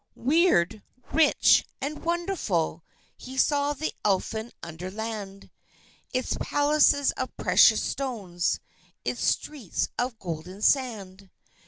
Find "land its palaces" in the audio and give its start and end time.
4.89-7.11